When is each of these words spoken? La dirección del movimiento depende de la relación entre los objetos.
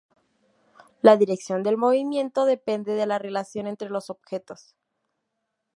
La 1.03 1.15
dirección 1.15 1.61
del 1.61 1.77
movimiento 1.77 2.45
depende 2.45 2.93
de 2.93 3.05
la 3.05 3.19
relación 3.19 3.67
entre 3.67 3.91
los 3.91 4.09
objetos. 4.09 4.75